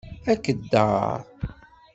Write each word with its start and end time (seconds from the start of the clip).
Akeddaṛ. 0.31 1.19